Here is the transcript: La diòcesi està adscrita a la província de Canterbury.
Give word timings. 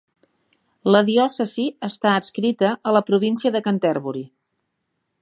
La 0.95 1.01
diòcesi 1.09 1.65
està 1.89 2.15
adscrita 2.21 2.73
a 2.93 2.97
la 2.99 3.05
província 3.13 3.53
de 3.59 3.63
Canterbury. 3.71 4.29